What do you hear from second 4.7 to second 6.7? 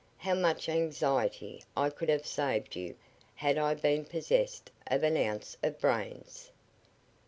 of an ounce of brains!"